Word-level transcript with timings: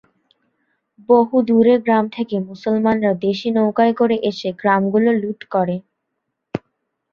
বহু 1.09 1.35
দূরের 1.41 1.79
গ্রাম 1.85 2.05
থেকে 2.09 2.35
মুসলমানরা 2.49 3.11
দেশি 3.25 3.49
নৌকায় 3.51 3.93
করে 3.93 4.15
এসে 4.29 4.49
গ্রামগুলো 4.61 5.09
লুঠ 5.21 5.39
করে। 5.53 5.75